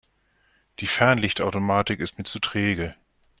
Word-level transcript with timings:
Die 0.79 0.87
Fernlichtautomatik 0.87 1.99
ist 1.99 2.17
mir 2.17 2.23
zu 2.23 2.39
träge. 2.39 2.95